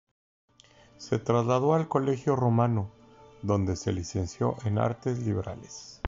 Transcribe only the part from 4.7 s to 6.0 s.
artes liberales.